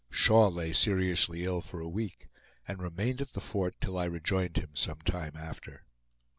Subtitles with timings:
[0.09, 2.27] Shaw lay seriously ill for a week,
[2.67, 5.85] and remained at the fort till I rejoined him some time after.